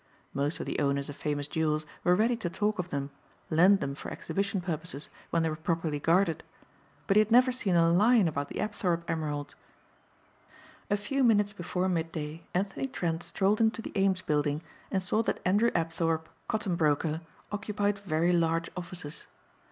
Most 0.33 0.59
of 0.59 0.65
the 0.65 0.79
owners 0.79 1.09
of 1.09 1.15
famous 1.15 1.47
jewels 1.47 1.85
were 2.03 2.15
ready 2.15 2.35
to 2.37 2.49
talk 2.49 2.79
of 2.79 2.89
them, 2.89 3.11
lend 3.51 3.81
them 3.81 3.93
for 3.93 4.09
exhibition 4.09 4.59
purposes 4.59 5.09
when 5.29 5.43
they 5.43 5.49
were 5.51 5.55
properly 5.55 5.99
guarded, 5.99 6.41
but 7.05 7.17
he 7.17 7.19
had 7.19 7.29
never 7.29 7.51
seen 7.51 7.75
a 7.75 7.87
line 7.87 8.27
about 8.27 8.49
the 8.49 8.59
Apthorpe 8.59 9.07
emerald. 9.07 9.53
A 10.89 10.97
few 10.97 11.23
minutes 11.23 11.53
before 11.53 11.87
midday 11.87 12.41
Anthony 12.55 12.87
Trent 12.87 13.21
strolled 13.21 13.61
into 13.61 13.79
the 13.79 13.91
Ames 13.93 14.23
building 14.23 14.63
and 14.89 15.03
saw 15.03 15.21
that 15.21 15.39
Andrew 15.45 15.69
Apthorpe, 15.75 16.27
cotton 16.47 16.75
broker, 16.75 17.21
occupied 17.51 17.99
very 17.99 18.33
large 18.33 18.71
offices. 18.75 19.27